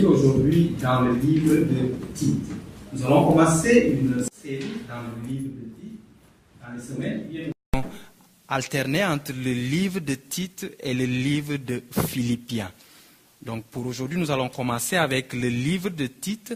[0.00, 2.50] aujourd'hui dans le livre de Tite.
[2.92, 6.00] Nous allons commencer une série dans le livre de Tite
[6.62, 7.52] dans les semaines qui.
[8.48, 12.70] Alterner entre le livre de Tite et le livre de Philippiens.
[13.40, 16.54] Donc pour aujourd'hui, nous allons commencer avec le livre de Tite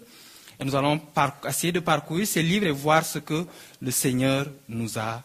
[0.59, 1.00] et nous allons
[1.46, 3.45] essayer de parcourir ces livres et voir ce que
[3.80, 5.23] le Seigneur nous a,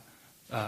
[0.53, 0.67] euh,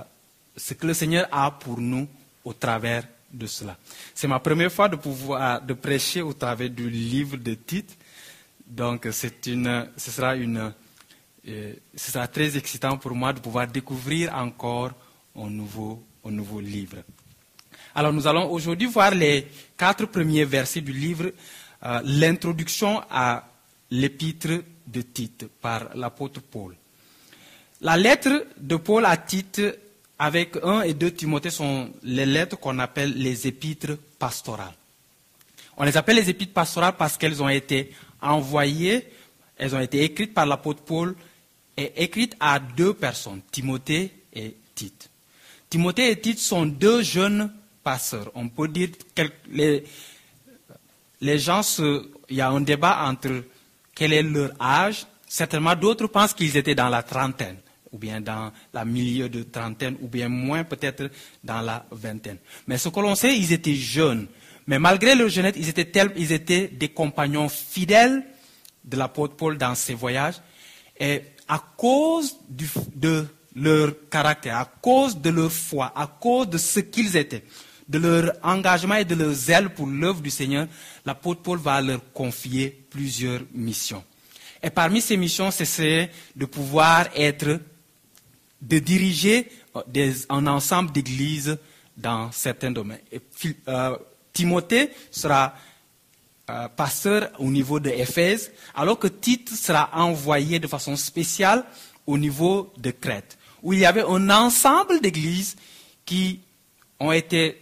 [0.56, 2.08] ce que le Seigneur a pour nous
[2.46, 3.04] au travers
[3.34, 3.78] de cela.
[4.14, 7.98] C'est ma première fois de pouvoir de prêcher au travers du livre de Tite,
[8.66, 9.08] donc
[9.48, 10.72] une, ce sera une,
[11.48, 14.92] euh, ce sera très excitant pour moi de pouvoir découvrir encore
[15.36, 16.98] un nouveau, un nouveau livre.
[17.96, 19.48] Alors nous allons aujourd'hui voir les
[19.78, 21.32] quatre premiers versets du livre,
[21.86, 23.48] euh, l'introduction à
[23.92, 26.76] l'épître de Tite par l'apôtre Paul.
[27.82, 29.62] La lettre de Paul à Tite
[30.24, 34.74] avec 1 et 2 Timothée sont les lettres qu'on appelle les épîtres pastorales.
[35.76, 37.92] On les appelle les épîtres pastorales parce qu'elles ont été
[38.22, 39.06] envoyées,
[39.58, 41.14] elles ont été écrites par l'apôtre Paul
[41.76, 45.10] et écrites à deux personnes, Timothée et Tite.
[45.70, 47.52] Timothée et Tite sont deux jeunes
[47.84, 48.32] pasteurs.
[48.34, 49.84] On peut dire que les,
[51.20, 51.64] les gens,
[52.30, 53.44] il y a un débat entre
[53.94, 55.06] quel est leur âge.
[55.28, 57.58] Certainement, d'autres pensent qu'ils étaient dans la trentaine,
[57.94, 61.10] ou bien dans la milieu de trentaine, ou bien moins peut-être
[61.44, 62.38] dans la vingtaine.
[62.68, 64.28] Mais ce que l'on sait, ils étaient jeunes.
[64.68, 68.24] Mais malgré leur jeunesse, ils étaient, ils étaient des compagnons fidèles
[68.84, 70.42] de l'apôtre Paul dans ses voyages.
[71.00, 76.80] Et à cause de leur caractère, à cause de leur foi, à cause de ce
[76.80, 77.44] qu'ils étaient,
[77.88, 80.68] de leur engagement et de leur zèle pour l'œuvre du Seigneur,
[81.06, 84.04] l'apôtre Paul va leur confier plusieurs missions.
[84.62, 87.60] Et parmi ces missions, c'est de pouvoir être,
[88.64, 89.50] de diriger
[90.30, 91.58] un ensemble d'églises
[91.96, 93.02] dans certains domaines.
[93.68, 93.98] Euh,
[94.32, 95.54] Timothée sera
[96.50, 101.66] euh, pasteur au niveau de Éphèse, alors que Tite sera envoyé de façon spéciale
[102.08, 105.56] au niveau de Crète, où il y avait un ensemble d'églises
[106.06, 106.40] qui
[107.00, 107.60] ont été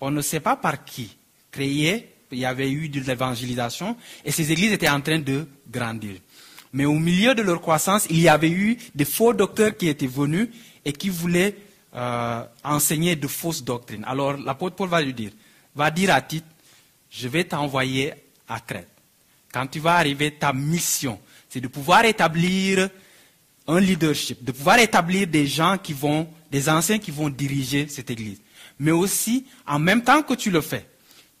[0.00, 1.14] on ne sait pas par qui,
[1.50, 6.16] créé, il y avait eu de l'évangélisation, et ces églises étaient en train de grandir.
[6.72, 10.06] Mais au milieu de leur croissance, il y avait eu des faux docteurs qui étaient
[10.06, 10.48] venus
[10.84, 11.56] et qui voulaient
[11.94, 14.04] euh, enseigner de fausses doctrines.
[14.06, 15.32] Alors l'apôtre Paul va lui dire,
[15.74, 16.44] va dire à Tite,
[17.10, 18.12] je vais t'envoyer
[18.48, 18.88] à Crète.
[19.52, 22.88] Quand tu vas arriver, ta mission, c'est de pouvoir établir
[23.66, 28.10] un leadership, de pouvoir établir des gens qui vont, des anciens qui vont diriger cette
[28.10, 28.40] église
[28.80, 30.86] mais aussi, en même temps que tu le fais,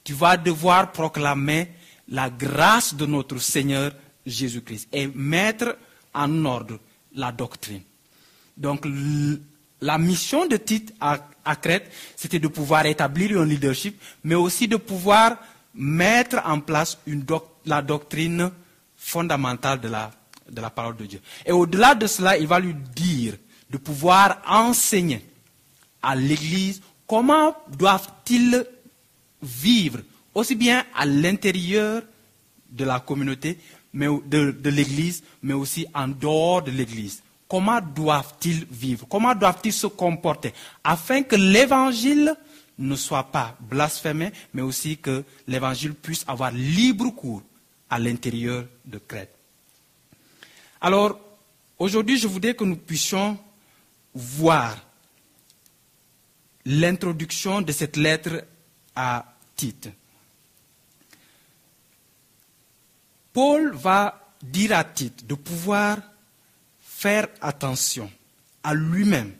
[0.04, 1.68] tu vas devoir proclamer
[2.06, 3.92] la grâce de notre Seigneur
[4.30, 5.76] Jésus-Christ et mettre
[6.14, 6.78] en ordre
[7.14, 7.82] la doctrine.
[8.56, 8.86] Donc,
[9.80, 11.18] la mission de Tite à,
[11.56, 15.36] Crète, c'était de pouvoir établir un leadership, mais aussi de pouvoir
[15.74, 16.98] mettre en place
[17.64, 18.50] la doctrine
[18.96, 20.10] fondamentale de la,
[20.50, 21.20] de la parole de Dieu.
[21.46, 23.34] Et au-delà de cela, il va lui dire
[23.70, 25.24] de pouvoir enseigner
[26.02, 28.64] à l'Église comment doivent-ils
[29.42, 30.00] vivre,
[30.34, 32.02] aussi bien à l'intérieur
[32.70, 33.58] de la communauté,
[33.92, 39.08] de l'Église, mais aussi en dehors de l'Église Comment doivent-ils vivre?
[39.08, 40.54] Comment doivent-ils se comporter?
[40.84, 42.36] Afin que l'Évangile
[42.78, 47.42] ne soit pas blasphémé, mais aussi que l'Évangile puisse avoir libre cours
[47.90, 49.34] à l'intérieur de Crète.
[50.80, 51.18] Alors,
[51.76, 53.36] aujourd'hui, je voudrais que nous puissions
[54.14, 54.76] voir
[56.64, 58.44] l'introduction de cette lettre
[58.94, 59.24] à
[59.56, 59.88] Tite.
[63.32, 65.98] Paul va dire à Tite de pouvoir
[66.80, 68.10] faire attention
[68.62, 69.32] à lui-même,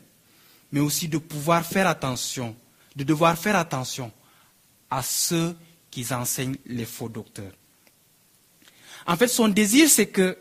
[0.71, 2.55] mais aussi de pouvoir faire attention,
[2.95, 4.11] de devoir faire attention
[4.89, 5.55] à ceux
[5.89, 7.51] qui enseignent les faux docteurs.
[9.05, 10.37] En fait, son désir, c'est que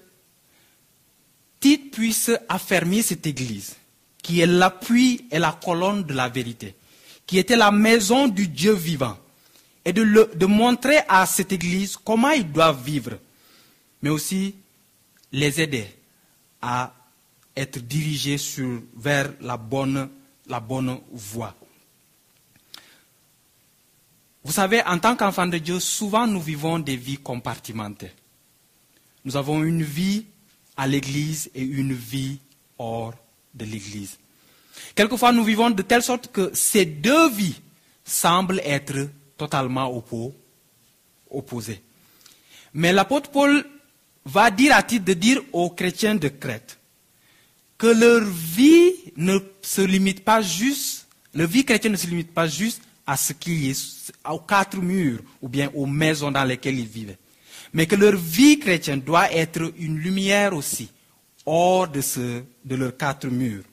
[1.61, 3.77] Tite puisse affermir cette Église,
[4.23, 6.75] qui est l'appui et la colonne de la vérité,
[7.27, 9.19] qui était la maison du Dieu vivant,
[9.85, 13.19] et de, montrer à cette Église comment ils doivent vivre,
[14.03, 14.55] mais aussi
[15.33, 15.87] les aider
[16.63, 16.95] à
[17.57, 20.09] être dirigés sur, vers la bonne,
[20.47, 21.55] la bonne voie.
[24.43, 28.13] Vous savez, en tant qu'enfants de Dieu, souvent nous vivons des vies compartimentées.
[29.25, 30.25] Nous avons une vie
[30.77, 32.39] à l'église et une vie
[32.79, 33.13] hors
[33.55, 34.19] de l'église.
[34.95, 37.61] Quelquefois, nous vivons de telle sorte que ces deux vies
[38.05, 40.03] semblent être totalement
[41.31, 41.83] opposées.
[42.73, 43.65] Mais l'apôtre Paul
[44.25, 46.79] va dire à titre de dire aux chrétiens de Crète
[47.79, 52.47] que leur vie ne se limite pas juste, leur vie chrétienne ne se limite pas
[52.47, 56.87] juste à ce qui est aux quatre murs ou bien aux maisons dans lesquelles ils
[56.87, 57.19] vivaient.
[57.73, 60.91] mais que leur vie chrétienne doit être une lumière aussi,
[61.47, 63.65] hors de, leurs quatre murs.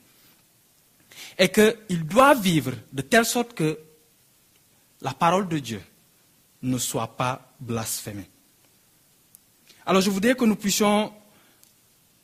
[1.38, 3.78] Et qu'ils doivent vivre de telle sorte que
[5.00, 5.82] la parole de Dieu
[6.62, 8.28] ne soit pas blasphémée.
[9.88, 11.10] Alors je voudrais que nous puissions,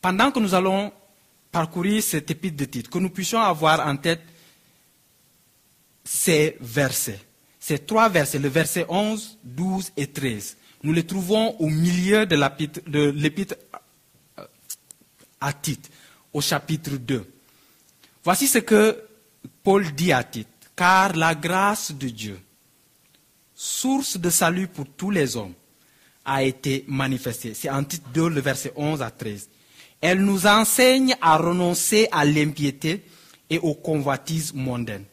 [0.02, 0.92] pendant que nous allons
[1.50, 4.20] parcourir cet épître de titre, que nous puissions avoir en tête
[6.04, 7.22] ces versets.
[7.58, 10.58] Ces trois versets, le verset 11, 12 et 13.
[10.82, 12.36] Nous les trouvons au milieu de
[13.12, 13.54] l'épître
[15.40, 15.90] à Tite,
[16.34, 17.26] au chapitre 2.
[18.24, 19.02] Voici ce que
[19.62, 20.48] Paul dit à Tite.
[20.76, 22.38] Car la grâce de Dieu,
[23.54, 25.54] source de salut pour tous les hommes,
[26.24, 27.54] a été manifestée.
[27.54, 29.48] C'est en Tite 2, le verset 11 à 13.
[30.00, 33.04] Elle nous enseigne à renoncer à l'impiété
[33.50, 35.04] et aux convoitises mondaines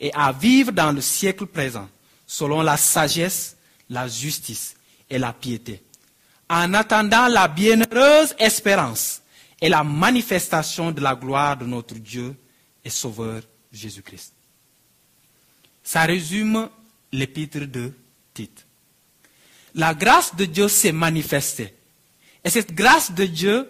[0.00, 1.88] et à vivre dans le siècle présent
[2.26, 3.56] selon la sagesse,
[3.88, 4.74] la justice
[5.08, 5.82] et la piété,
[6.50, 9.22] en attendant la bienheureuse espérance
[9.60, 12.34] et la manifestation de la gloire de notre Dieu
[12.84, 13.42] et Sauveur
[13.72, 14.32] Jésus-Christ.
[15.82, 16.68] Ça résume
[17.12, 17.92] l'épître de
[18.34, 18.65] Tite.
[19.76, 21.74] La grâce de Dieu s'est manifestée.
[22.42, 23.68] Et cette grâce de Dieu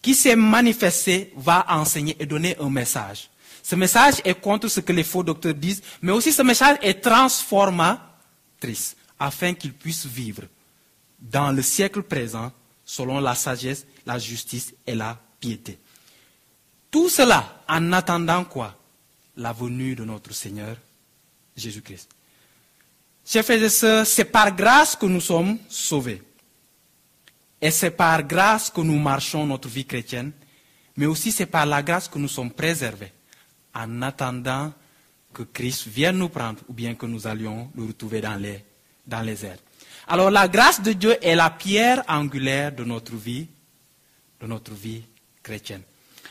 [0.00, 3.28] qui s'est manifestée va enseigner et donner un message.
[3.62, 7.00] Ce message est contre ce que les faux docteurs disent, mais aussi ce message est
[7.00, 10.42] transformatrice, afin qu'ils puissent vivre
[11.20, 12.52] dans le siècle présent
[12.84, 15.78] selon la sagesse, la justice et la piété.
[16.90, 18.76] Tout cela en attendant quoi?
[19.36, 20.76] La venue de notre Seigneur
[21.56, 22.08] Jésus-Christ.
[23.24, 26.22] Chers frères et sœurs, c'est par grâce que nous sommes sauvés.
[27.60, 30.32] Et c'est par grâce que nous marchons notre vie chrétienne,
[30.96, 33.12] mais aussi c'est par la grâce que nous sommes préservés
[33.74, 34.72] en attendant
[35.32, 38.64] que Christ vienne nous prendre ou bien que nous allions le retrouver dans les,
[39.06, 39.58] dans les airs.
[40.08, 43.46] Alors la grâce de Dieu est la pierre angulaire de notre vie,
[44.40, 45.02] de notre vie
[45.42, 45.82] chrétienne.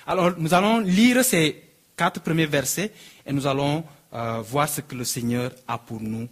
[0.05, 1.63] Alors nous allons lire ces
[1.95, 2.91] quatre premiers versets
[3.25, 3.83] et nous allons
[4.13, 6.27] euh, voir ce que le Seigneur a pour nous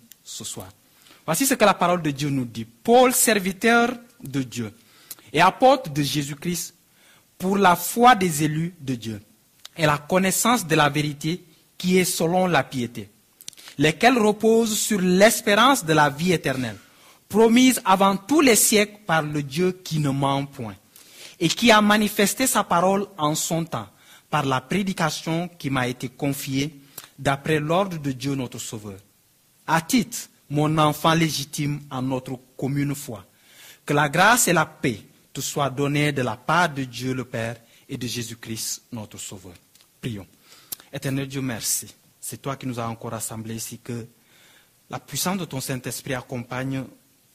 [1.26, 2.66] Voici ce que la parole de Dieu nous dit.
[2.66, 3.92] Paul, serviteur
[4.22, 4.74] de Dieu
[5.32, 6.74] et apôtre de Jésus-Christ
[7.38, 9.22] pour la foi des élus de Dieu
[9.78, 11.44] et la connaissance de la vérité
[11.78, 13.10] qui est selon la piété,
[13.78, 16.78] lesquelles reposent sur l'espérance de la vie éternelle,
[17.30, 20.76] promise avant tous les siècles par le Dieu qui ne ment point,
[21.40, 23.88] et qui a manifesté sa parole en son temps,
[24.30, 26.80] par la prédication qui m'a été confiée
[27.20, 28.98] d'après l'ordre de Dieu notre Sauveur.
[29.68, 33.26] À titre, mon enfant légitime en notre commune foi,
[33.86, 35.02] que la grâce et la paix
[35.34, 39.54] te soient données de la part de Dieu le Père et de Jésus-Christ notre Sauveur.
[40.00, 40.28] Prions.
[40.92, 41.94] Éternel Dieu, merci.
[42.20, 44.08] C'est toi qui nous as encore rassemblés ici, que
[44.90, 46.86] la puissance de ton Saint-Esprit accompagne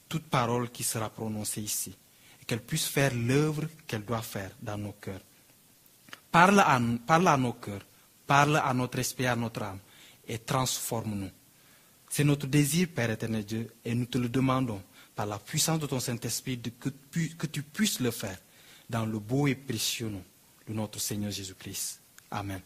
[0.08, 1.94] toute parole qui sera prononcée ici,
[2.40, 5.20] et qu'elle puisse faire l'œuvre qu'elle doit faire dans nos cœurs.
[6.31, 7.84] Parle à, parle à nos cœurs,
[8.26, 9.79] parle à notre esprit, à notre âme,
[10.26, 11.31] et transforme-nous.
[12.12, 14.82] C'est notre désir, Père éternel Dieu, et nous te le demandons
[15.17, 18.37] par la puissance de ton Saint-Esprit que, tu puisses le faire
[18.91, 20.23] dans le beau et précieux nom
[20.69, 22.03] de notre Seigneur Jésus-Christ.
[22.31, 22.61] Amen.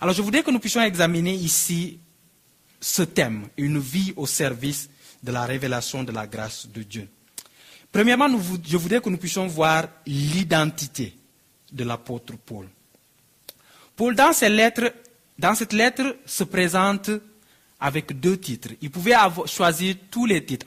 [0.00, 1.98] Alors je voudrais que nous puissions examiner ici
[2.80, 4.88] ce thème, une vie au service
[5.22, 7.06] de la révélation de la grâce de Dieu.
[7.92, 8.30] Premièrement,
[8.64, 11.14] je voudrais que nous puissions voir l'identité
[11.70, 12.66] de l'apôtre Paul.
[13.94, 14.32] Paul, dans,
[15.38, 17.10] dans cette lettre, se présente
[17.80, 18.70] avec deux titres.
[18.80, 19.14] Il pouvait
[19.46, 20.66] choisir tous les titres.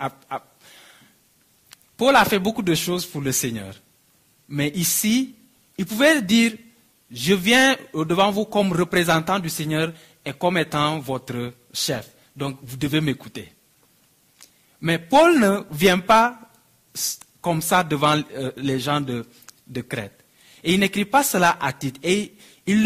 [1.97, 3.73] Paul a fait beaucoup de choses pour le Seigneur.
[4.47, 5.35] Mais ici,
[5.77, 6.53] il pouvait dire
[7.11, 9.91] je viens devant vous comme représentant du Seigneur
[10.23, 12.09] et comme étant votre chef.
[12.35, 13.51] Donc vous devez m'écouter.
[14.81, 16.39] Mais Paul ne vient pas
[17.41, 19.25] comme ça devant euh, les gens de,
[19.81, 20.23] Crète.
[20.63, 21.99] Et il n'écrit pas cela à titre.
[22.03, 22.33] Et
[22.65, 22.83] il,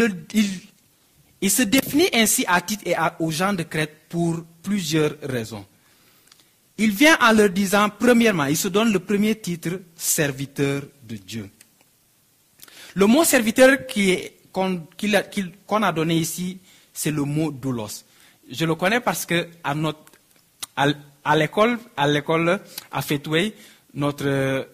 [1.50, 5.64] se définit ainsi à titre et aux gens de Crète pour plusieurs raisons.
[6.78, 11.48] Il vient en leur disant, premièrement, il se donne le premier titre, serviteur de Dieu.
[12.94, 13.76] Le mot serviteur
[14.52, 16.58] qu'on a, donné ici,
[16.92, 18.04] c'est le mot doulos.
[18.50, 19.74] Je le connais parce que à,
[21.24, 22.60] à, l'école, à l'école
[23.02, 23.54] Fetway,
[23.94, 24.66] notre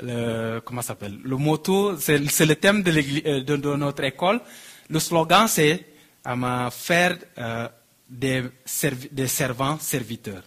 [0.00, 1.18] le, comment s'appelle?
[1.24, 2.92] Le motto, c'est, le thème de,
[3.26, 4.40] euh, notre école.
[4.88, 5.86] Le slogan, c'est
[6.24, 7.68] à faire euh,
[8.08, 8.44] des,
[9.12, 10.42] des, servants serviteurs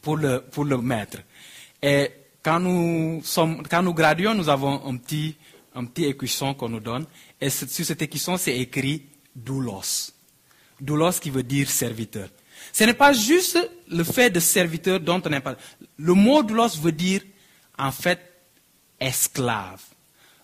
[0.00, 1.18] pour le, pour le maître.
[1.82, 2.10] Et
[2.42, 5.36] quand nous, sommes, quand nous graduons, nous avons un petit,
[5.74, 7.06] un petit écusson qu'on nous donne.
[7.40, 10.12] Et sur cet écusson, c'est écrit doulos.
[10.80, 12.28] Doulos qui veut dire serviteur.
[12.72, 15.58] Ce n'est pas juste le fait de serviteur dont on parlé.
[15.98, 17.22] Le mot doulos veut dire,
[17.78, 18.20] en fait,
[19.00, 19.82] esclave.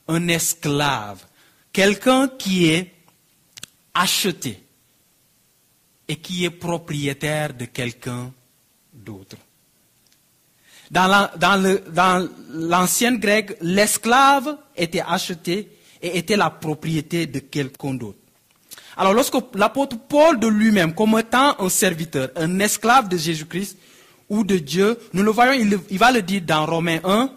[0.09, 1.25] Un esclave.
[1.73, 2.93] Quelqu'un qui est
[3.95, 4.63] acheté
[6.09, 8.33] et qui est propriétaire de quelqu'un
[8.93, 9.37] d'autre.
[10.91, 15.69] Dans l'ancienne grecque, l'esclave était acheté
[16.03, 18.19] et était la propriété de quelqu'un d'autre.
[18.97, 23.79] Alors lorsque l'apôtre Paul de lui-même, comme étant un serviteur, un esclave de Jésus-Christ
[24.29, 27.31] ou de Dieu, nous le voyons, il, il, va le dire dans Romains 1,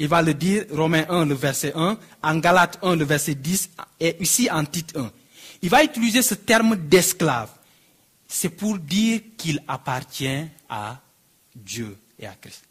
[0.00, 3.70] il va le dire, Romains 1, le verset 1, en Galates 1, le verset 10,
[4.00, 5.12] et ici en Tite 1.
[5.60, 7.50] Il va utiliser ce terme d'esclave.
[8.26, 10.98] C'est pour dire qu'il appartient à
[11.54, 12.62] Dieu et à Christ.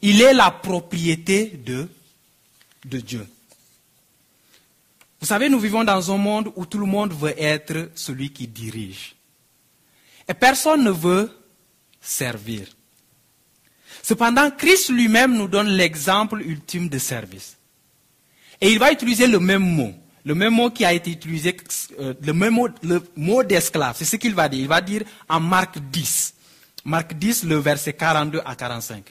[0.00, 1.86] Il est la propriété de,
[2.86, 3.28] de Dieu.
[5.20, 8.48] Vous savez, nous vivons dans un monde où tout le monde veut être celui qui
[8.48, 9.14] dirige.
[10.26, 11.30] Et personne ne veut
[12.00, 12.66] servir.
[14.02, 17.56] Cependant, Christ lui-même nous donne l'exemple ultime de service.
[18.60, 21.56] Et il va utiliser le même mot, le même mot qui a été utilisé,
[21.98, 23.96] euh, le même mot, le mot d'esclave.
[23.96, 24.60] C'est ce qu'il va dire.
[24.60, 26.34] Il va dire en Marc 10.
[26.84, 29.04] Marc 10, le verset 42 à 45.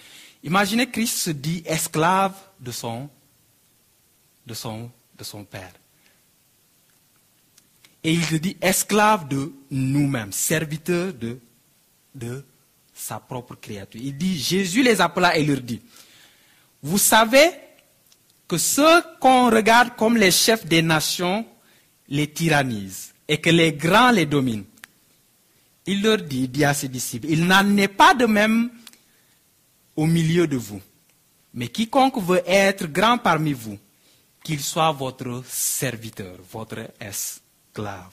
[0.43, 3.09] Imaginez Christ se dit esclave de son,
[4.45, 4.91] de son,
[5.49, 5.73] Père.
[8.03, 11.39] Et il se dit esclave de nous-mêmes, serviteur de,
[12.15, 12.45] de
[12.99, 14.01] sa propre créature.
[14.03, 15.81] Il dit, Jésus les appela et leur dit,
[16.83, 17.49] vous savez
[18.47, 21.45] que ceux qu'on regarde comme les chefs des nations
[22.09, 24.65] les tyrannisent et que les grands les dominent.
[25.85, 28.69] Il leur dit, dit à ses disciples, il n'en est pas de même
[29.95, 30.81] au milieu de vous.
[31.53, 33.77] Mais quiconque veut être grand parmi vous,
[34.43, 38.11] qu'il soit votre serviteur, votre esclave.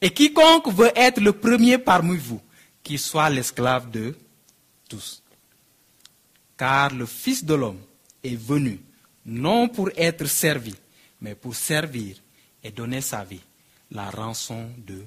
[0.00, 2.40] Et quiconque veut être le premier parmi vous,
[2.82, 4.16] qu'il soit l'esclave de
[4.88, 5.22] tous.
[6.56, 7.80] Car le Fils de l'homme
[8.22, 8.80] est venu
[9.24, 10.74] non pour être servi,
[11.20, 12.16] mais pour servir
[12.62, 13.40] et donner sa vie,
[13.90, 15.04] la rançon de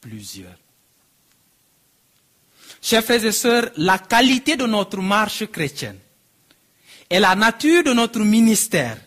[0.00, 0.56] plusieurs.
[2.80, 5.98] Chers frères et sœurs, la qualité de notre marche chrétienne
[7.10, 8.98] et la nature de notre ministère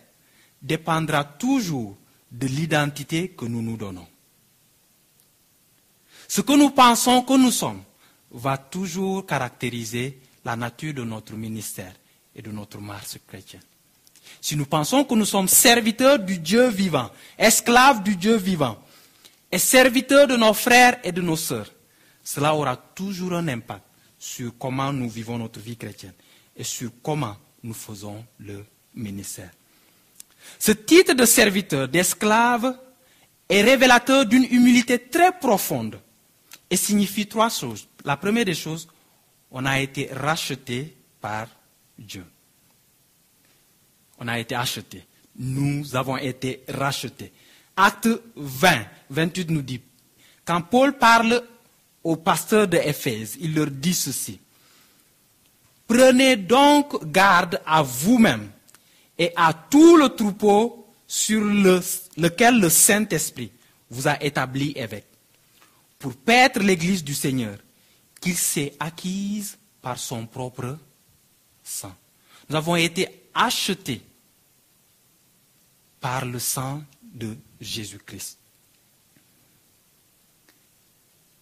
[0.60, 1.96] dépendra toujours
[2.30, 4.06] de l'identité que nous nous donnons.
[6.28, 7.82] Ce que nous pensons que nous sommes
[8.32, 11.92] va toujours caractériser la nature de notre ministère
[12.34, 13.62] et de notre marche chrétienne.
[14.40, 18.78] Si nous pensons que nous sommes serviteurs du Dieu vivant, esclaves du Dieu vivant,
[19.50, 21.70] et serviteurs de nos frères et de nos sœurs,
[22.24, 23.84] cela aura toujours un impact
[24.18, 26.14] sur comment nous vivons notre vie chrétienne
[26.56, 29.50] et sur comment nous faisons le ministère.
[30.58, 32.78] Ce titre de serviteur, d'esclave,
[33.48, 36.00] est révélateur d'une humilité très profonde
[36.70, 37.86] et signifie trois choses.
[38.04, 38.88] La première des choses,
[39.50, 41.46] on a été racheté par
[41.98, 42.24] Dieu.
[44.18, 45.04] On a été acheté.
[45.36, 47.32] Nous avons été rachetés.
[47.76, 49.80] Acte 20, 28 nous dit,
[50.44, 51.42] quand Paul parle
[52.02, 54.40] aux pasteurs de Éphèse, il leur dit ceci.
[55.86, 58.50] Prenez donc garde à vous-même
[59.18, 63.52] et à tout le troupeau sur lequel le Saint-Esprit
[63.90, 65.06] vous a établi évêque,
[65.98, 67.58] pour paître l'Église du Seigneur,
[68.22, 70.78] qu'il s'est acquise par son propre
[71.62, 71.94] sang.
[72.48, 74.00] Nous avons été achetés
[76.00, 78.38] par le sang de Jésus-Christ.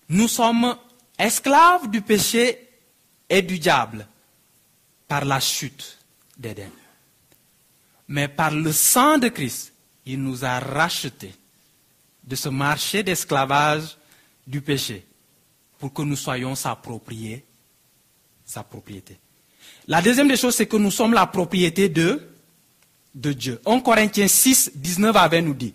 [0.08, 0.76] Nous sommes
[1.18, 2.68] esclaves du péché
[3.28, 4.08] et du diable
[5.06, 5.98] par la chute
[6.36, 6.70] d'Éden.
[8.08, 9.72] Mais par le sang de Christ,
[10.06, 11.34] il nous a rachetés
[12.24, 13.96] de ce marché d'esclavage
[14.46, 15.06] du péché
[15.80, 17.44] pour que nous soyons sa propriété.
[18.44, 19.18] Sa propriété.
[19.88, 22.20] La deuxième des choses, c'est que nous sommes la propriété de,
[23.14, 23.60] de Dieu.
[23.64, 25.74] 1 Corinthiens 6, 19 avait nous dit,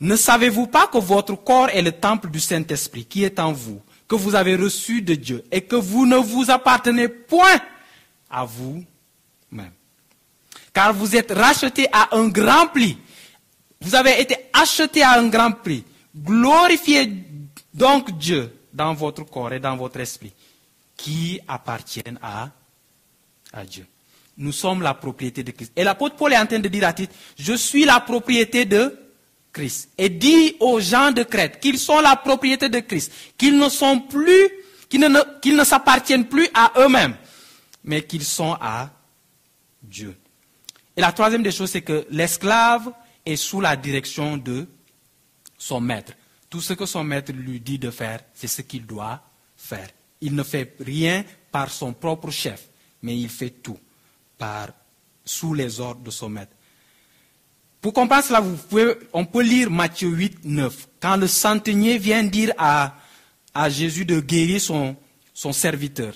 [0.00, 3.80] ne savez-vous pas que votre corps est le temple du Saint-Esprit qui est en vous,
[4.08, 7.60] que vous avez reçu de Dieu et que vous ne vous appartenez point
[8.28, 9.72] à vous-même?
[10.72, 12.98] Car vous êtes rachetés à un grand prix.
[13.80, 15.84] Vous avez été achetés à un grand prix.
[16.16, 17.12] Glorifiez
[17.72, 20.32] donc Dieu dans votre corps et dans votre esprit
[20.96, 22.48] qui appartiennent à,
[23.52, 23.86] à Dieu.
[24.36, 25.72] Nous sommes la propriété de Christ.
[25.74, 28.96] Et l'apôtre Paul est en train de dire à titre, je suis la propriété de
[29.52, 29.90] Christ.
[29.98, 34.00] Et dit aux gens de Crète qu'ils sont la propriété de Christ, qu'ils ne sont
[34.00, 34.48] plus,
[34.88, 37.16] qu'ils ne, qu'ils ne s'appartiennent plus à eux-mêmes,
[37.82, 38.90] mais qu'ils sont à
[39.82, 40.16] Dieu.
[40.96, 42.92] Et la troisième des choses, c'est que l'esclave
[43.26, 44.68] est sous la direction de
[45.56, 46.12] son maître.
[46.50, 49.22] Tout ce que son maître lui dit de faire, c'est ce qu'il doit
[49.56, 49.88] faire.
[50.20, 52.68] il ne fait rien par son propre chef,
[53.02, 53.78] mais il fait tout
[54.36, 54.68] par,
[55.24, 56.52] sous les ordres de son maître.
[57.80, 58.58] Pour comprendre cela, vous
[59.12, 60.88] on peut lire Matthieu 8, 9.
[61.00, 62.96] Quand le centenier vient dire à,
[63.54, 64.96] à Jésus de guérir son,
[65.32, 66.14] son serviteur.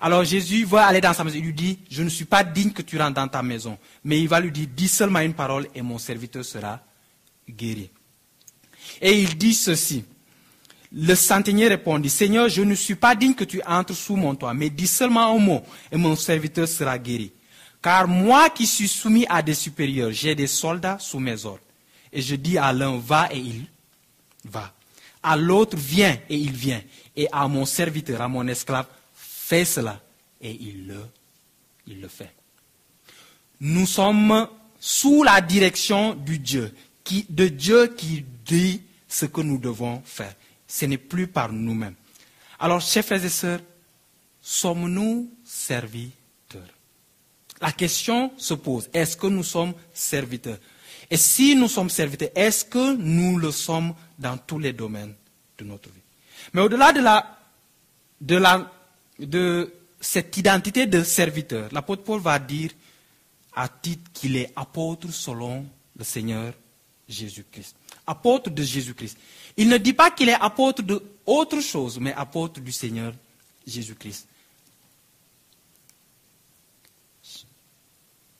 [0.00, 1.36] Alors Jésus va aller dans sa maison.
[1.38, 3.76] Il lui dit, je ne suis pas digne que tu rentres dans ta maison.
[4.04, 6.80] Mais il va lui dire, dis seulement une parole et mon serviteur sera
[7.48, 7.90] guéri.
[9.00, 10.04] Et il dit ceci.
[10.92, 14.54] Le centenier répondit, Seigneur, je ne suis pas digne que tu entres sous mon toit,
[14.54, 17.32] mais dis seulement un mot et mon serviteur sera guéri.
[17.80, 21.60] Car moi qui suis soumis à des supérieurs, j'ai des soldats sous mes ordres.
[22.12, 23.66] Et je dis à l'un, va et il
[24.44, 24.72] va.
[25.22, 26.82] À l'autre, viens et il vient.
[27.14, 30.00] Et à mon serviteur, à mon esclave, fais cela.
[30.40, 31.00] Et il le,
[31.86, 32.34] il le fait.
[33.60, 36.74] Nous sommes sous la direction du Dieu,
[37.28, 40.34] de Dieu qui dit ce que nous devons faire.
[40.66, 41.94] Ce n'est plus par nous-mêmes.
[42.58, 43.60] Alors, chers frères et sœurs,
[44.40, 46.10] sommes-nous servis
[47.60, 50.58] la question se pose, est-ce que nous sommes serviteurs?
[51.10, 55.14] Et si nous sommes serviteurs, est-ce que nous le sommes dans tous les domaines
[55.58, 56.00] de notre vie?
[56.54, 57.38] Mais au-delà de, la,
[58.20, 58.72] de, la,
[59.18, 62.70] de cette identité de serviteur, l'apôtre Paul va dire
[63.54, 65.66] à titre qu'il est apôtre selon
[65.98, 66.54] le Seigneur
[67.10, 67.76] Jésus-Christ.
[68.06, 69.18] Apôtre de Jésus-Christ.
[69.56, 73.12] Il ne dit pas qu'il est apôtre de autre chose, mais apôtre du Seigneur
[73.66, 74.26] Jésus-Christ.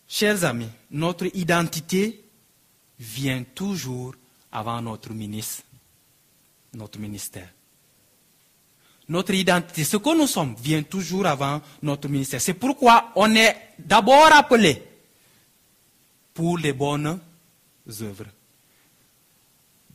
[0.09, 2.25] Chers amis, notre identité
[2.99, 4.15] vient toujours
[4.51, 5.63] avant notre ministre,
[6.75, 7.49] notre ministère.
[9.09, 12.41] Notre identité, ce que nous sommes, vient toujours avant notre ministère.
[12.41, 14.83] C'est pourquoi on est d'abord appelé
[16.35, 17.21] pour les bonnes
[18.01, 18.27] œuvres.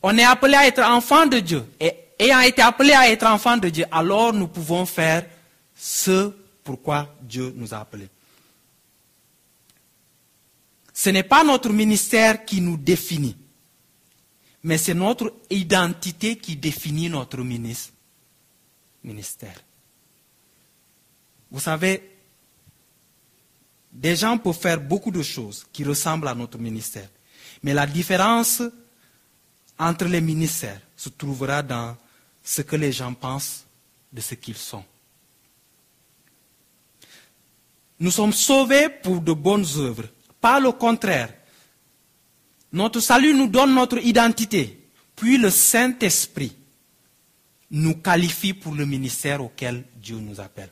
[0.08, 1.66] On est appelé à être enfant de Dieu.
[1.80, 5.26] Et ayant été appelé à être enfant de Dieu, alors nous pouvons faire
[5.76, 6.32] ce
[6.64, 8.08] pourquoi Dieu nous a appelés.
[10.94, 13.36] Ce n'est pas notre ministère qui nous définit,
[14.62, 17.90] mais c'est notre identité qui définit notre ministère.
[21.50, 22.12] Vous savez,
[23.92, 27.10] des gens peuvent faire beaucoup de choses qui ressemblent à notre ministère,
[27.64, 28.62] mais la différence
[29.78, 31.96] entre les ministères se trouvera dans
[32.44, 33.66] ce que les gens pensent
[34.12, 34.84] de ce qu'ils sont.
[38.00, 40.08] Nous sommes sauvés pour de bonnes œuvres,
[40.40, 41.34] pas le contraire.
[42.72, 46.56] Notre salut nous donne notre identité, puis le Saint-Esprit
[47.72, 50.72] nous qualifie pour le ministère auquel Dieu nous appelle.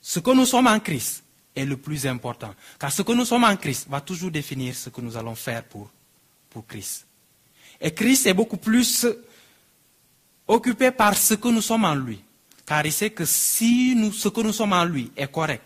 [0.00, 1.22] Ce que nous sommes en Christ
[1.58, 4.90] est le plus important, car ce que nous sommes en Christ va toujours définir ce
[4.90, 5.90] que nous allons faire pour,
[6.50, 7.06] pour Christ.
[7.80, 9.06] Et Christ est beaucoup plus
[10.46, 12.20] occupé par ce que nous sommes en lui,
[12.64, 15.64] car il sait que si nous, ce que nous sommes en lui est correct,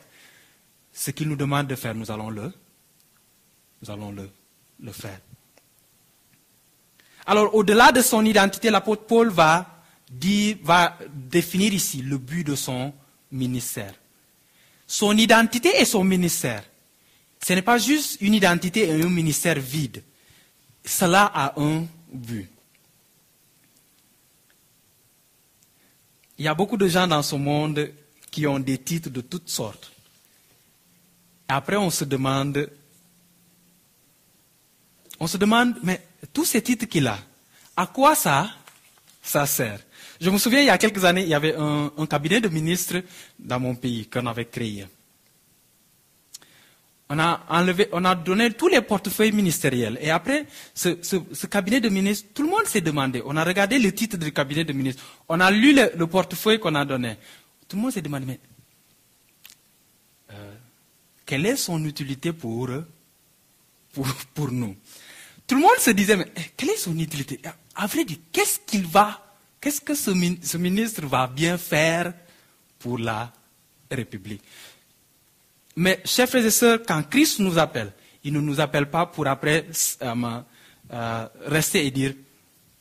[0.92, 2.52] ce qu'il nous demande de faire, nous allons le,
[3.82, 4.28] nous allons le,
[4.80, 5.20] le faire.
[7.26, 12.54] Alors, au-delà de son identité, l'apôtre Paul va, dire, va définir ici le but de
[12.56, 12.92] son
[13.30, 13.94] ministère.
[14.92, 16.62] Son identité et son ministère.
[17.42, 20.04] Ce n'est pas juste une identité et un ministère vide.
[20.84, 22.50] Cela a un but.
[26.36, 27.90] Il y a beaucoup de gens dans ce monde
[28.30, 29.90] qui ont des titres de toutes sortes.
[31.48, 32.70] Après, on se demande,
[35.18, 37.18] on se demande, mais tous ces titres qu'il a,
[37.74, 38.50] à quoi ça,
[39.22, 39.80] ça sert?
[40.22, 43.02] Je me souviens, il y a quelques années, il y avait un, cabinet de ministres
[43.38, 44.86] dans mon pays qu'on avait créé.
[47.08, 49.98] On a, enlevé, on a donné tous les portefeuilles ministériels.
[50.00, 53.20] Et après, ce, cabinet de ministres, tout le monde s'est demandé.
[53.26, 55.02] On a regardé le titre du cabinet de ministres.
[55.28, 57.16] On a lu le, le portefeuille qu'on a donné.
[57.68, 58.38] Tout le monde s'est demandé, mais
[61.26, 62.68] quelle est son utilité pour,
[63.92, 64.76] pour, pour nous?
[65.46, 67.40] Tout le monde se disait, mais eh, quelle est son utilité?
[67.74, 69.31] À vrai dire, qu'est-ce qu'il va,
[69.62, 72.12] qu'est-ce que ce, ministre va bien faire
[72.80, 73.32] pour la
[73.90, 74.42] République?
[75.76, 77.92] Mais, chers frères et sœurs, quand Christ nous appelle,
[78.24, 79.66] il ne nous appelle pas pour après
[80.02, 80.40] euh,
[80.92, 82.12] euh, rester et dire,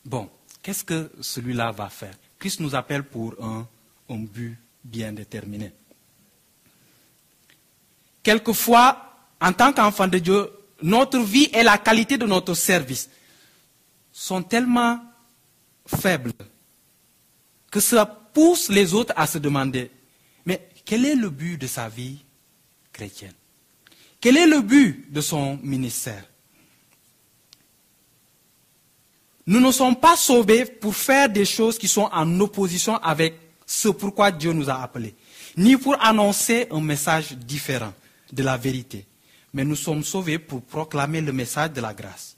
[0.03, 0.29] bon,
[0.61, 2.15] qu'est-ce que celui-là va faire?
[2.37, 3.65] Christ nous appelle pour un,
[4.09, 5.71] un but bien déterminé.
[8.23, 13.07] Quelquefois, en tant qu'enfant de Dieu, notre vie et la qualité de notre service
[14.11, 14.99] sont tellement
[15.85, 16.33] faibles
[17.71, 19.89] que cela pousse les autres à se demander,
[20.45, 22.19] mais quel est le but de sa vie
[22.91, 23.33] chrétienne?
[24.19, 26.25] Quel est le but de son ministère?
[29.47, 33.87] Nous ne sommes pas sauvés pour faire des choses qui sont en opposition avec ce
[33.87, 35.15] pourquoi Dieu nous a appelés,
[35.57, 37.93] ni pour annoncer un message différent
[38.31, 39.05] de la vérité,
[39.53, 42.35] mais nous sommes sauvés pour proclamer le message de la grâce.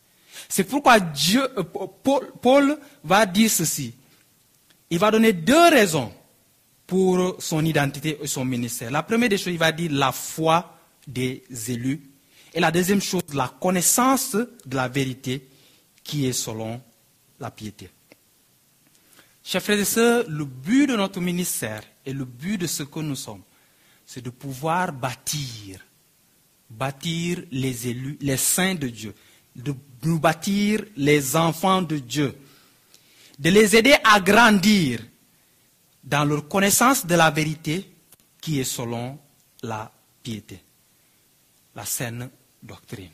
[0.47, 1.63] C'est pourquoi Dieu, euh,
[2.03, 3.93] Paul, Paul va dire ceci.
[4.93, 6.13] Il va donner deux raisons
[6.85, 8.91] pour son identité et son ministère.
[8.91, 10.77] La première des choses, il va dire la foi
[11.07, 11.99] des élus.
[12.53, 15.47] Et la deuxième chose, la connaissance de la vérité
[16.03, 16.79] qui est selon
[17.39, 17.89] la piété.
[19.43, 22.99] Chers frères et sœurs, le but de notre ministère et le but de ce que
[22.99, 23.41] nous sommes,
[24.05, 25.79] c'est de pouvoir bâtir,
[26.69, 29.15] bâtir les élus, les saints de Dieu,
[29.55, 32.35] de nous bâtir les enfants de Dieu,
[33.39, 34.99] de les aider à grandir
[36.03, 37.89] dans leur connaissance de la vérité
[38.41, 39.17] qui est selon
[39.61, 39.91] la
[40.21, 40.61] piété,
[41.75, 42.29] la saine
[42.61, 43.09] doctrine.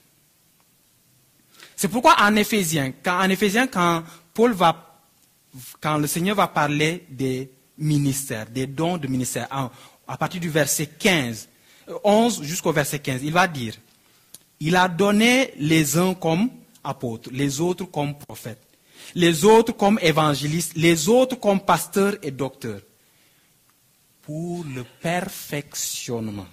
[1.75, 4.03] C'est pourquoi en Éphésiens, quand,
[4.33, 5.01] Paul va,
[5.79, 9.47] quand le Seigneur va parler des ministères, des dons de ministère,
[10.07, 11.47] à partir du verset 15,
[12.03, 13.75] 11 jusqu'au verset 15, il va dire,
[14.59, 16.49] il a donné les uns comme
[16.83, 18.61] apôtres, les autres comme prophètes,
[19.15, 22.81] les autres comme évangélistes, les autres comme pasteurs et docteurs,
[24.21, 26.47] pour le perfectionnement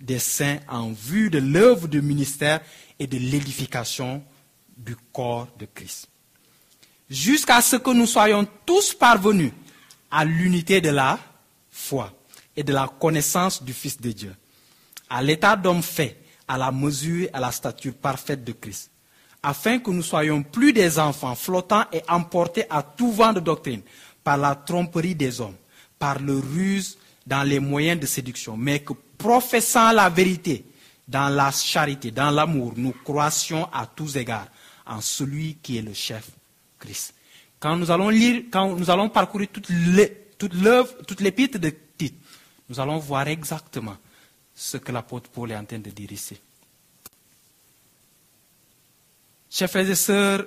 [0.00, 2.60] des saints en vue de l'œuvre du ministère
[2.98, 4.22] et de l'édification
[4.76, 6.08] du corps de Christ.
[7.10, 9.52] Jusqu'à ce que nous soyons tous parvenus
[10.10, 11.18] à l'unité de la
[11.70, 12.12] foi
[12.54, 14.34] et de la connaissance du Fils de Dieu,
[15.08, 18.90] à l'état d'homme fait, à la mesure et à la stature parfaite de Christ,
[19.42, 23.82] afin que nous soyons plus des enfants flottants et emportés à tout vent de doctrine
[24.24, 25.56] par la tromperie des hommes,
[25.98, 30.64] par le ruse dans les moyens de séduction, mais que professant la vérité
[31.06, 34.48] dans la charité, dans l'amour, nous croissions à tous égards
[34.86, 36.28] en celui qui est le chef,
[36.78, 37.14] Christ.
[37.60, 39.68] Quand nous allons lire, quand nous allons parcourir toute
[40.54, 42.14] l'œuvre, toute l'épître de Tite,
[42.68, 43.96] nous allons voir exactement
[44.54, 46.36] ce que l'apôtre Paul est en train de dire ici.
[49.50, 50.46] Chers frères et sœurs,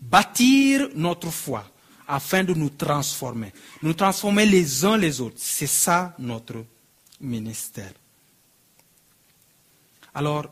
[0.00, 1.64] bâtir notre foi
[2.08, 6.64] afin de nous transformer, nous transformer les uns les autres, c'est ça notre
[7.20, 7.92] ministère.
[10.14, 10.46] Alors,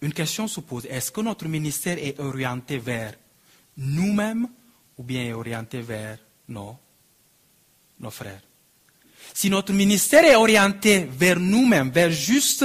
[0.00, 3.14] une question se pose, est-ce que notre ministère est orienté vers
[3.76, 4.48] nous-mêmes
[4.96, 6.78] ou bien orienté vers nos
[8.10, 8.42] frères?
[9.34, 12.64] Si notre ministère est orienté vers nous-mêmes, vers juste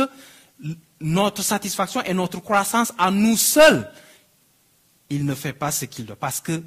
[1.01, 3.89] notre satisfaction et notre croissance à nous seuls,
[5.09, 6.15] il ne fait pas ce qu'il doit.
[6.15, 6.61] Parce que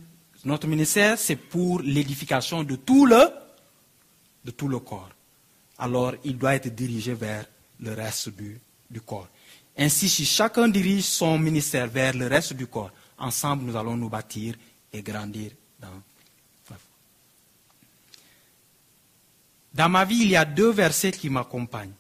[0.45, 3.29] notre ministère, c'est pour l'édification de tout le,
[4.45, 5.11] de tout le corps.
[5.79, 7.47] Alors, il doit être dirigé vers
[7.81, 9.29] le reste du, du corps.
[9.77, 14.09] Ainsi, si chacun dirige son ministère vers le reste du corps, ensemble nous allons nous
[14.09, 14.55] bâtir
[14.93, 16.03] et grandir dans
[19.75, 21.95] Dans ma vie, il y a deux versets qui m'accompagnent.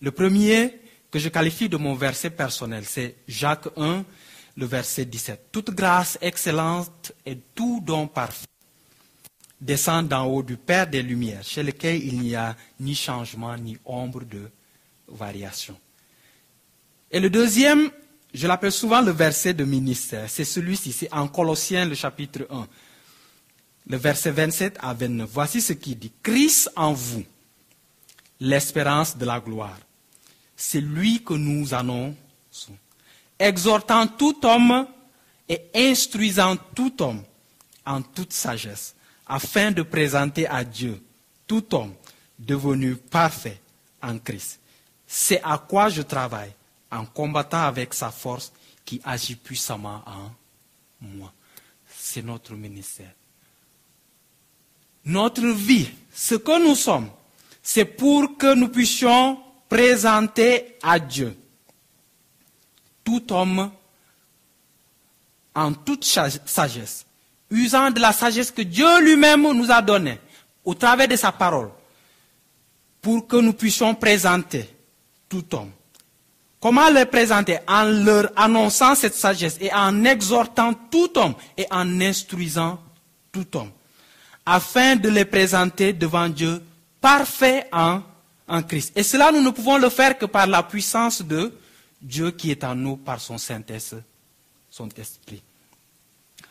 [0.00, 4.04] Le premier, que je qualifie de mon verset personnel, c'est Jacques 1,
[4.56, 5.48] le verset 17.
[5.50, 8.46] Toute grâce excellente et tout don parfait
[9.60, 13.78] descend d'en haut du Père des Lumières, chez lequel il n'y a ni changement ni
[13.84, 14.50] ombre de
[15.08, 15.78] variation.
[17.10, 17.90] Et le deuxième,
[18.32, 22.68] je l'appelle souvent le verset de ministère, c'est celui-ci, c'est en Colossiens le chapitre 1,
[23.86, 25.30] le verset 27 à 29.
[25.32, 26.12] Voici ce qu'il dit.
[26.22, 27.24] Christ en vous,
[28.40, 29.78] l'espérance de la gloire.
[30.56, 32.76] C'est lui que nous annonçons,
[33.38, 34.86] exhortant tout homme
[35.48, 37.22] et instruisant tout homme
[37.86, 38.94] en toute sagesse,
[39.26, 41.02] afin de présenter à Dieu
[41.46, 41.94] tout homme
[42.38, 43.60] devenu parfait
[44.02, 44.60] en Christ.
[45.06, 46.52] C'est à quoi je travaille
[46.90, 48.52] en combattant avec sa force
[48.84, 50.30] qui agit puissamment en
[51.00, 51.32] moi.
[51.86, 53.12] C'est notre ministère.
[55.04, 57.10] Notre vie, ce que nous sommes,
[57.62, 61.36] c'est pour que nous puissions présenter à Dieu
[63.04, 63.70] tout homme
[65.54, 67.06] en toute sagesse,
[67.50, 70.18] usant de la sagesse que Dieu lui-même nous a donnée
[70.64, 71.70] au travers de sa parole,
[73.00, 74.68] pour que nous puissions présenter
[75.28, 75.70] tout homme
[76.64, 77.58] Comment les présenter?
[77.68, 82.80] En leur annonçant cette sagesse et en exhortant tout homme et en instruisant
[83.30, 83.70] tout homme,
[84.46, 86.62] afin de les présenter devant Dieu
[87.02, 88.00] parfaits en,
[88.48, 88.94] en Christ.
[88.96, 91.52] Et cela, nous ne pouvons le faire que par la puissance de
[92.04, 94.02] Dieu qui est en nous par son Saint-Esprit.
[94.96, 95.42] Esprit.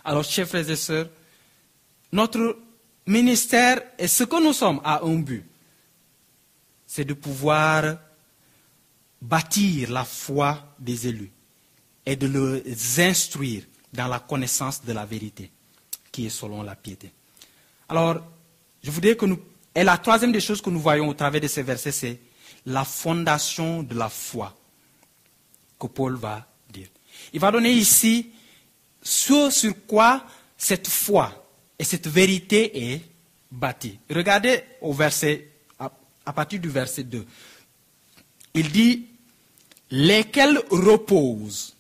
[0.04, 1.10] Alors, chers frères et sœurs,
[2.12, 2.58] notre
[3.06, 5.46] ministère et ce que nous sommes a un but.
[6.88, 7.98] C'est de pouvoir
[9.22, 11.32] bâtir la foi des élus
[12.06, 15.52] et de les instruire dans la connaissance de la vérité.
[16.12, 17.12] qui est selon la piété.
[17.90, 18.22] Alors,
[18.84, 19.40] je voudrais que nous...
[19.76, 22.20] Et la troisième des choses que nous voyons au travers de ces versets, c'est
[22.68, 24.56] la fondation de la foi
[25.84, 26.88] que Paul va dire.
[27.34, 28.32] Il va donner ici
[29.02, 30.26] ce sur quoi
[30.58, 31.46] cette foi
[31.78, 33.02] et cette vérité est
[33.52, 34.00] bâtie.
[34.10, 37.26] Regardez au verset, à partir du verset 2.
[38.54, 39.08] Il dit,
[39.92, 41.76] lesquels reposent,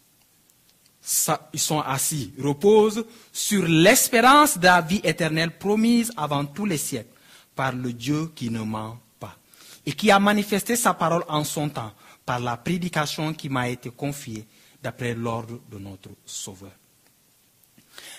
[1.53, 7.13] ils sont assis, reposent sur l'espérance de la vie éternelle promise avant tous les siècles
[7.55, 9.37] par le Dieu qui ne ment pas
[9.85, 11.93] et qui a manifesté sa parole en son temps
[12.25, 14.45] par la prédication qui m'a été confiée
[14.81, 16.71] d'après l'ordre de notre Sauveur.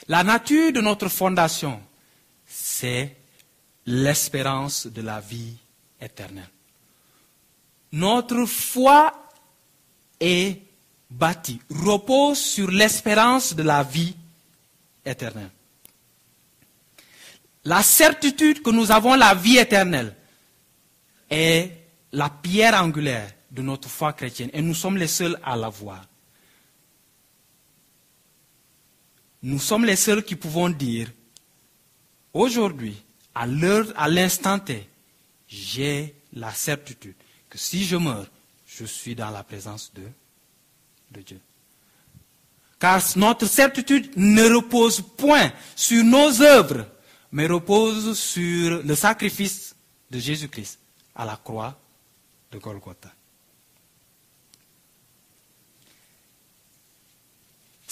[0.09, 1.81] La nature de notre fondation,
[2.47, 3.17] c'est
[3.87, 5.57] l'espérance de la vie
[6.01, 6.49] éternelle.
[7.93, 9.13] Notre foi
[10.21, 10.61] est
[11.11, 14.15] bâtie, repose sur l'espérance de la vie
[15.05, 15.51] éternelle.
[17.65, 20.15] La certitude que nous avons la vie éternelle
[21.31, 21.71] est
[22.13, 26.05] la pierre angulaire de notre foi chrétienne et nous sommes les seuls à la voir.
[29.43, 31.09] Nous sommes les seuls qui pouvons dire,
[32.33, 32.97] aujourd'hui,
[33.35, 34.89] à l'heure, à l'instant T,
[35.47, 37.15] j'ai la certitude
[37.49, 38.27] que si je meurs,
[38.67, 40.03] je suis dans la présence de,
[41.13, 41.41] de Dieu.
[42.81, 46.87] Car notre certitude ne repose point sur nos œuvres,
[47.31, 49.77] mais repose sur le sacrifice
[50.11, 50.81] de Jésus-Christ
[51.15, 51.79] à la croix
[52.51, 53.13] de Golgotha.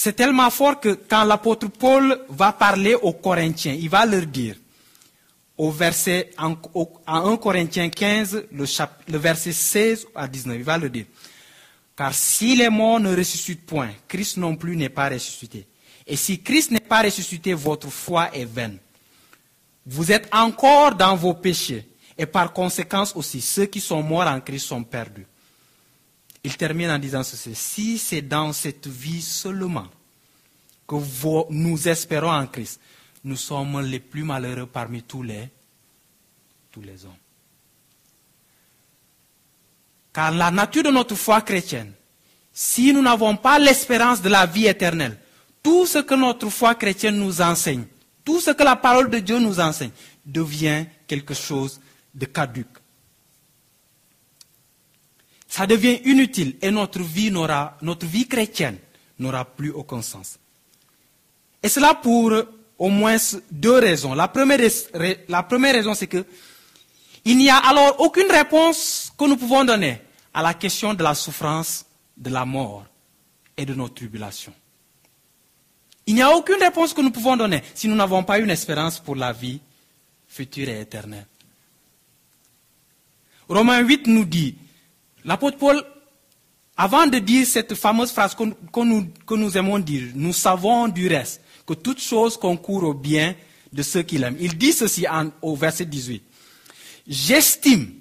[0.04, 4.56] C'est tellement fort que quand l'apôtre Paul va parler aux Corinthiens, il va leur dire,
[5.56, 6.56] au verset, en,
[7.06, 8.64] 1 Corinthiens 15, le,
[9.06, 11.04] le verset 16 à 19, il va leur dire,
[11.96, 15.68] car si les morts ne ressuscitent point, Christ non plus n'est pas ressuscité.
[16.04, 18.78] Et si Christ n'est pas ressuscité, votre foi est vaine.
[19.86, 21.86] Vous êtes encore dans vos péchés.
[22.18, 25.28] Et par conséquent aussi, ceux qui sont morts en Christ sont perdus.
[26.44, 27.54] Il termine en disant ceci.
[27.54, 29.88] Si c'est dans cette vie seulement
[30.86, 30.96] que
[31.50, 32.80] nous espérons en Christ,
[33.24, 35.48] nous sommes les plus malheureux parmi tous les,
[36.70, 37.12] tous les hommes.
[40.12, 41.92] Car la nature de notre foi chrétienne,
[42.52, 45.16] si nous n'avons pas l'espérance de la vie éternelle,
[45.62, 47.84] tout ce que notre foi chrétienne nous enseigne,
[48.24, 49.92] tout ce que la parole de Dieu nous enseigne,
[50.26, 51.80] devient quelque chose
[52.12, 52.81] de caduque
[55.52, 58.78] ça devient inutile et notre vie, n'aura, notre vie chrétienne
[59.18, 60.38] n'aura plus aucun sens.
[61.62, 62.32] Et cela pour
[62.78, 63.18] au moins
[63.50, 64.14] deux raisons.
[64.14, 64.58] La première,
[65.28, 66.24] la première raison, c'est que
[67.26, 70.00] il n'y a alors aucune réponse que nous pouvons donner
[70.32, 71.84] à la question de la souffrance,
[72.16, 72.86] de la mort
[73.54, 74.54] et de nos tribulations.
[76.06, 78.98] Il n'y a aucune réponse que nous pouvons donner si nous n'avons pas une espérance
[79.00, 79.60] pour la vie
[80.26, 81.26] future et éternelle.
[83.50, 84.56] Romains 8 nous dit,
[85.24, 85.82] L'apôtre Paul,
[86.76, 91.74] avant de dire cette fameuse phrase que, nous, aimons dire, nous savons du reste que
[91.74, 93.34] toute chose concourt au bien
[93.72, 94.36] de ceux qui l'aiment.
[94.40, 95.06] Il dit ceci
[95.40, 96.22] au verset 18.
[97.06, 97.92] J'estime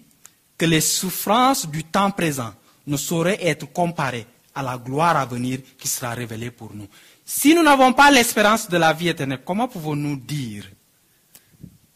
[0.58, 2.54] que les souffrances du temps présent
[2.88, 6.88] ne sauraient être comparées à la gloire à venir qui sera révélée pour nous.
[7.26, 10.70] Si nous n'avons pas l'espérance de la vie éternelle, comment pouvons-nous dire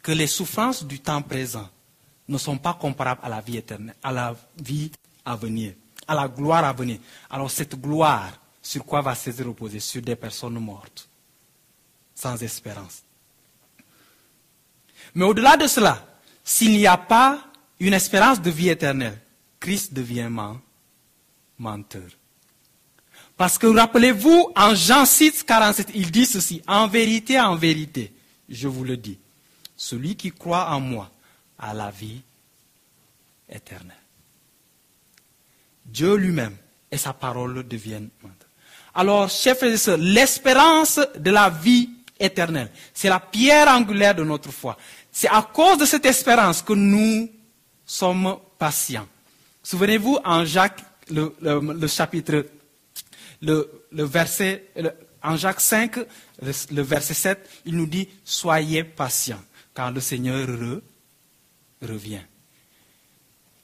[0.02, 1.68] que les souffrances du temps présent
[2.28, 4.92] ne sont pas comparables à la vie éternelle, à la vie
[5.26, 5.74] à venir,
[6.08, 7.00] à la gloire à venir.
[7.30, 9.80] Alors cette gloire, sur quoi va se reposer?
[9.80, 11.10] Sur des personnes mortes,
[12.14, 13.04] sans espérance.
[15.14, 16.06] Mais au-delà de cela,
[16.44, 17.44] s'il n'y a pas
[17.80, 19.20] une espérance de vie éternelle,
[19.60, 20.30] Christ devient
[21.58, 22.10] menteur.
[23.38, 28.14] Parce que rappelez-vous, en Jean 6, 47, il dit ceci, en vérité, en vérité,
[28.48, 29.20] je vous le dis,
[29.76, 31.12] celui qui croit en moi
[31.58, 32.22] a la vie
[33.50, 34.05] éternelle.
[35.86, 36.56] Dieu lui-même
[36.92, 38.10] et sa parole deviennent
[38.94, 44.24] Alors, chers frères et sœurs, l'espérance de la vie éternelle, c'est la pierre angulaire de
[44.24, 44.78] notre foi.
[45.12, 47.30] C'est à cause de cette espérance que nous
[47.86, 49.08] sommes patients.
[49.64, 52.46] Souvenez-vous en Jacques, le, chapitre,
[53.42, 54.72] le, verset,
[55.22, 55.98] en Jacques 5,
[56.42, 59.42] le, verset 7, il nous dit Soyez patients,
[59.74, 60.48] car le Seigneur
[61.82, 62.22] revient.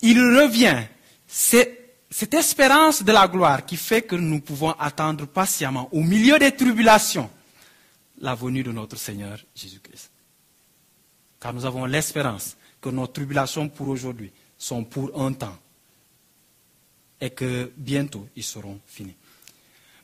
[0.01, 0.83] Il revient.
[1.27, 1.80] C'est
[2.11, 6.51] cette espérance de la gloire qui fait que nous pouvons attendre patiemment, au milieu des
[6.53, 7.29] tribulations,
[8.19, 10.11] la venue de notre Seigneur Jésus-Christ.
[11.39, 15.57] Car nous avons l'espérance que nos tribulations pour aujourd'hui sont pour un temps
[17.19, 19.15] et que bientôt ils seront finis.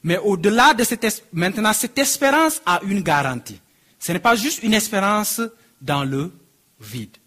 [0.04, 3.60] Mais au-delà de cette espérance, maintenant, cette espérance a une garantie.
[4.00, 5.42] Ce n'est pas juste une espérance
[5.82, 6.32] dans le
[6.80, 7.18] vide.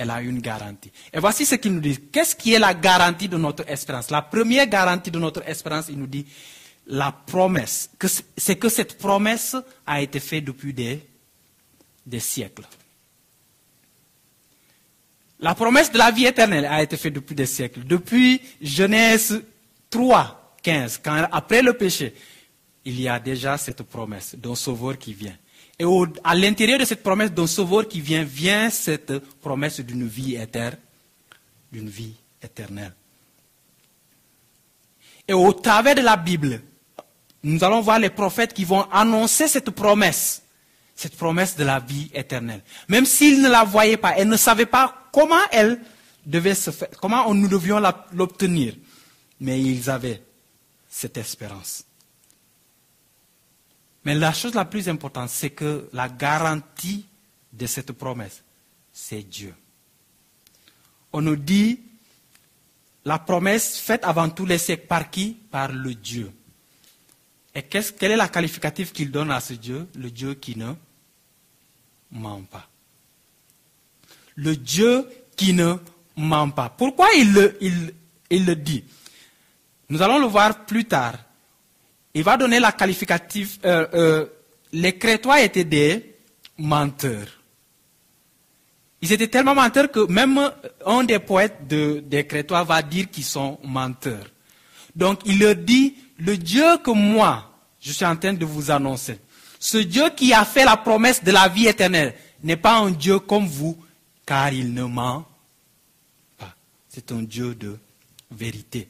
[0.00, 0.92] Elle a une garantie.
[1.12, 1.98] Et voici ce qu'il nous dit.
[2.12, 4.10] Qu'est-ce qui est la garantie de notre espérance?
[4.10, 6.24] La première garantie de notre espérance, il nous dit
[6.86, 7.90] la promesse.
[8.36, 11.00] C'est que cette promesse a été faite depuis des,
[12.20, 12.64] siècles.
[15.40, 17.82] La promesse de la vie éternelle a été faite depuis des siècles.
[17.82, 19.42] Depuis Genèse
[19.90, 22.14] 3, 15, quand, après le péché,
[22.84, 25.36] il y a déjà cette promesse d'un sauveur qui vient.
[25.78, 25.84] Et
[26.24, 30.78] à l'intérieur de cette promesse d'un sauveur qui vient, vient cette promesse d'une vie éternelle,
[31.70, 32.94] d'une vie éternelle.
[35.28, 36.62] Et au travers de la Bible,
[37.42, 40.42] nous allons voir les prophètes qui vont annoncer cette promesse,
[40.96, 42.62] cette promesse de la vie éternelle.
[42.88, 45.80] Même s'ils ne la voyaient pas, ils ne savaient pas comment elle
[46.26, 47.80] devait se faire, comment nous devions
[48.12, 48.74] l'obtenir.
[49.40, 50.22] Mais ils avaient
[50.88, 51.84] cette espérance.
[54.04, 57.06] Mais la chose la plus importante, c'est que la garantie
[57.52, 58.42] de cette promesse,
[58.92, 59.54] c'est Dieu.
[61.12, 61.80] On nous dit
[63.04, 65.36] la promesse faite avant les siècles par qui?
[65.50, 66.30] Par le Dieu.
[67.54, 69.88] Et quel est la qualificative qu'il donne à ce Dieu?
[69.94, 70.72] Le Dieu qui ne
[72.12, 72.68] ment pas.
[74.36, 75.74] Le Dieu qui ne
[76.16, 76.68] ment pas.
[76.68, 77.32] Pourquoi il
[78.30, 78.84] le dit?
[79.88, 81.14] Nous allons le voir plus tard
[82.14, 83.58] il va donner la qualificative.
[83.64, 84.26] Euh, euh,
[84.72, 86.16] les Crétois étaient des
[86.58, 87.28] menteurs.
[89.00, 90.50] Ils étaient tellement menteurs que même
[90.84, 94.26] un des poètes des Crétois va dire qu'ils sont menteurs.
[94.96, 99.20] Donc il leur dit, le Dieu que moi, je suis en train de vous annoncer,
[99.60, 103.20] ce Dieu qui a fait la promesse de la vie éternelle, n'est pas un Dieu
[103.20, 103.76] comme vous,
[104.26, 105.26] car il ne ment
[106.36, 106.54] pas.
[106.88, 107.78] C'est un Dieu de
[108.30, 108.88] vérité.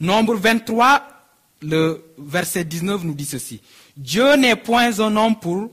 [0.00, 1.13] Nombre 23,
[1.62, 3.60] le verset 19 nous dit ceci.
[3.96, 5.70] Dieu n'est point un homme pour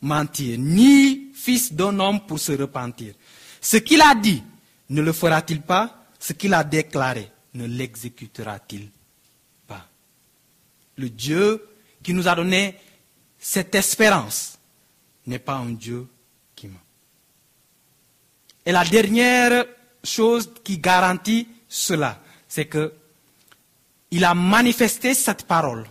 [0.00, 3.14] mentir, ni fils d'un homme pour se repentir.
[3.60, 4.42] Ce qu'il a dit,
[4.90, 6.04] ne le fera-t-il pas?
[6.18, 8.88] Ce qu'il a déclaré, ne l'exécutera-t-il
[9.66, 9.86] pas?
[10.96, 11.66] Le Dieu
[12.02, 12.76] qui nous a donné
[13.38, 14.58] cette espérance
[15.26, 16.06] n'est pas un Dieu
[16.54, 16.80] qui ment.
[18.64, 19.66] Et la dernière
[20.02, 22.92] chose qui garantit cela, c'est que
[24.14, 25.84] il a manifesté cette parole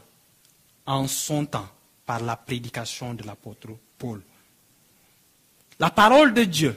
[0.86, 1.68] en son temps
[2.06, 4.22] par la prédication de l'apôtre Paul.
[5.78, 6.74] La parole de Dieu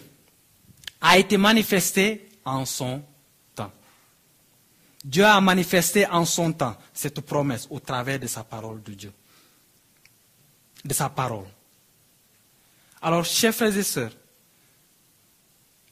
[1.01, 3.01] a été manifestée en son
[3.55, 3.71] temps.
[5.05, 9.13] Dieu a manifesté en son temps cette promesse au travers de sa parole de Dieu.
[10.85, 11.47] De sa parole.
[13.01, 14.13] Alors, chers frères et sœurs,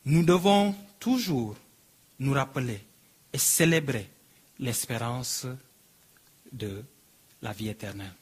[0.04, 1.54] nous devons toujours
[2.18, 2.84] nous rappeler
[3.32, 4.10] et célébrer
[4.58, 5.46] l'espérance
[6.52, 6.84] de
[7.42, 8.12] la vie éternelle.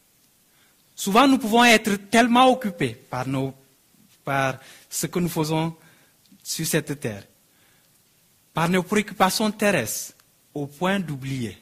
[0.94, 3.54] Souvent, nous pouvons être tellement occupés par, nos,
[4.24, 5.74] par ce que nous faisons
[6.42, 7.24] sur cette terre,
[8.52, 10.14] par nos préoccupations terrestres,
[10.54, 11.56] au point d'oublier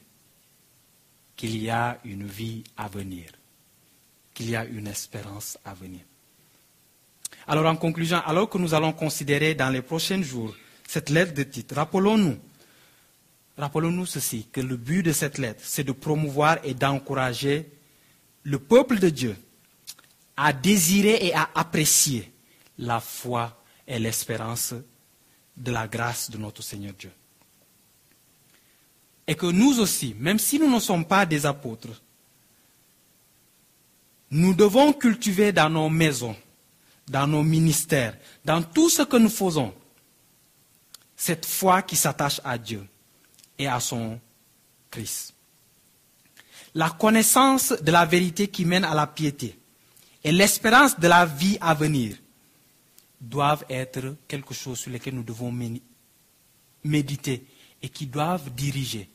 [1.36, 3.30] qu'il y a une vie à venir,
[4.34, 6.00] qu'il y a une espérance à venir.
[7.46, 10.54] Alors en conclusion, alors que nous allons considérer dans les prochains jours
[10.86, 12.36] cette lettre de titre, rappelons-nous
[13.60, 17.70] Rappelons-nous ceci, que le but de cette lettre, c'est de promouvoir et d'encourager
[18.42, 19.36] le peuple de Dieu
[20.34, 22.32] à désirer et à apprécier
[22.78, 24.72] la foi et l'espérance
[25.58, 27.12] de la grâce de notre Seigneur Dieu.
[29.26, 32.02] Et que nous aussi, même si nous ne sommes pas des apôtres,
[34.30, 36.36] nous devons cultiver dans nos maisons,
[37.06, 39.74] dans nos ministères, dans tout ce que nous faisons,
[41.14, 42.88] cette foi qui s'attache à Dieu
[43.60, 44.18] et à son
[44.90, 45.34] Christ.
[46.74, 49.58] La connaissance de la vérité qui mène à la piété
[50.24, 52.16] et l'espérance de la vie à venir
[53.20, 55.52] doivent être quelque chose sur lequel nous devons
[56.82, 57.44] méditer
[57.82, 59.10] et qui doivent diriger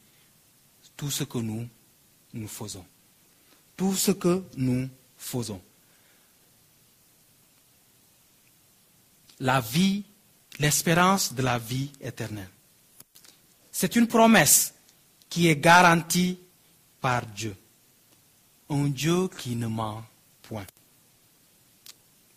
[0.95, 1.67] tout ce que nous,
[2.33, 2.85] nous faisons.
[3.75, 5.61] Tout ce que nous faisons.
[9.39, 10.03] La vie,
[10.59, 12.49] l'espérance de la vie éternelle.
[13.77, 14.73] C'est une promesse
[15.29, 16.39] qui est garantie
[17.01, 17.57] par Dieu.
[18.69, 20.01] Un Dieu qui ne ment
[20.43, 20.65] point.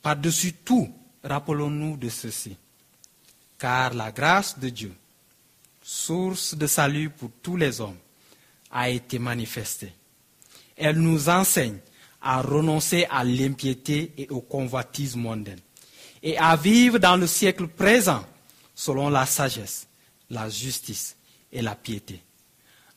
[0.02, 2.56] Par-dessus tout, rappelons-nous de ceci.
[3.56, 4.92] Car la grâce de Dieu,
[5.80, 7.98] source de salut pour tous les hommes,
[8.72, 9.92] a été manifestée.
[10.76, 11.78] Elle nous enseigne
[12.20, 15.54] à renoncer à l'impiété et au convoitisme mondain
[16.20, 18.26] et à vivre dans le siècle présent
[18.74, 19.86] selon la sagesse,
[20.30, 21.14] la justice
[21.52, 22.22] et la piété.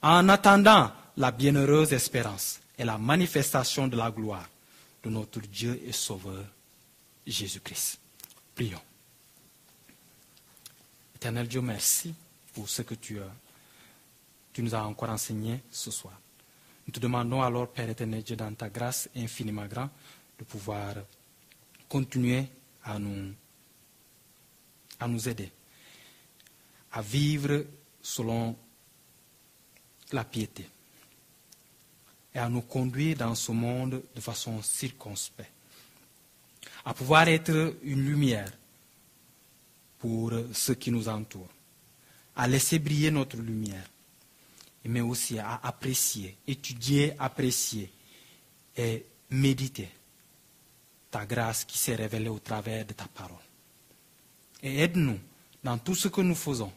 [0.02, 4.48] En attendant la bienheureuse espérance et la manifestation de la gloire
[5.04, 6.44] de notre Dieu et Sauveur
[7.26, 8.00] Jésus-Christ.
[8.56, 8.82] Prions.
[11.16, 12.14] Éternel Dieu, merci
[12.54, 13.32] pour ce que tu, as,
[14.54, 16.20] tu nous as encore enseigné ce soir.
[16.88, 19.90] Nous te demandons alors, Père éternel Dieu, dans ta grâce infiniment grande,
[20.40, 20.96] de pouvoir
[21.88, 22.48] continuer
[22.84, 23.34] à nous,
[25.00, 25.52] à nous aider,
[26.92, 27.66] à vivre
[28.02, 28.56] selon
[30.12, 30.68] la piété
[32.34, 35.52] et à nous conduire dans ce monde de façon circonspecte,
[36.86, 38.52] à pouvoir être une lumière
[40.00, 41.50] pour ceux qui nous entourent,
[42.36, 43.86] à laisser briller notre lumière,
[44.86, 47.92] mais aussi à apprécier, étudier, apprécier
[48.78, 49.90] et méditer
[51.12, 53.36] ta grâce qui s'est révélée au travers de ta parole.
[54.64, 55.20] Et aide-nous
[55.64, 56.72] dans tout ce que nous faisons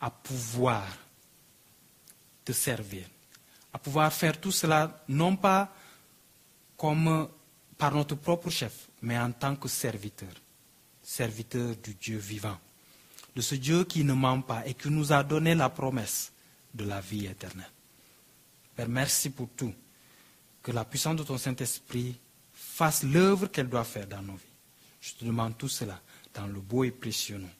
[0.00, 0.86] à pouvoir
[2.44, 3.04] te servir,
[3.72, 5.72] à pouvoir faire tout cela non pas
[6.76, 7.28] comme
[7.76, 10.32] par notre propre chef, mais en tant que serviteur,
[11.02, 12.58] serviteur du Dieu vivant,
[13.34, 16.32] de ce Dieu qui ne ment pas et qui nous a donné la promesse
[16.74, 17.70] de la vie éternelle.
[18.74, 19.74] Père, merci pour tout.
[20.62, 22.16] Que la puissance de ton Saint-Esprit
[22.52, 24.44] fasse l'œuvre qu'elle doit faire dans nos vies.
[25.00, 26.00] Je te demande tout cela
[26.34, 27.50] dans le beau et précieux nom